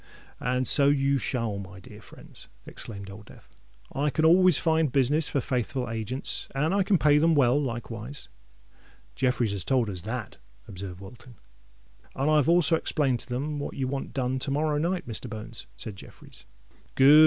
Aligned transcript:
"And 0.39 0.67
so 0.67 0.87
you 0.89 1.19
shall, 1.19 1.59
my 1.59 1.79
dear 1.79 2.01
friends," 2.01 2.47
exclaimed 2.65 3.11
Old 3.11 3.27
Death. 3.27 3.47
"I 3.93 4.09
can 4.09 4.25
always 4.25 4.57
find 4.57 4.91
business 4.91 5.29
for 5.29 5.41
faithful 5.41 5.87
agents—and 5.91 6.73
I 6.73 6.81
can 6.81 6.97
pay 6.97 7.19
them 7.19 7.35
well 7.35 7.61
likewise." 7.61 8.27
"Jeffreys 9.13 9.51
has 9.51 9.63
told 9.63 9.91
us 9.91 10.01
that," 10.01 10.37
observed 10.67 11.01
Wilton. 11.01 11.35
"And 12.15 12.31
I've 12.31 12.49
also 12.49 12.75
explained 12.75 13.19
to 13.19 13.27
them 13.29 13.59
what 13.59 13.75
you 13.75 13.87
want 13.87 14.11
done 14.11 14.39
to 14.39 14.49
morrow 14.49 14.79
night, 14.79 15.07
Mr. 15.07 15.29
Bones," 15.29 15.67
said 15.77 15.97
Jeffreys. 15.97 16.47
"Good!" 16.95 17.19